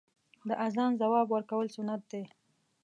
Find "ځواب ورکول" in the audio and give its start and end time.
1.01-1.67